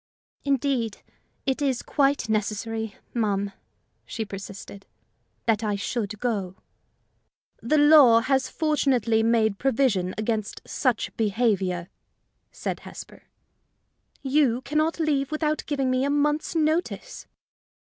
[0.43, 1.03] "Indeed,
[1.45, 3.51] it is quite necessary, ma'am,"
[4.03, 4.87] she persisted,
[5.45, 6.55] "that I should go."
[7.61, 11.87] "The law has fortunately made provision against such behavior,"
[12.51, 13.25] said Hesper.
[14.23, 17.27] "You can not leave without giving me a month's notice."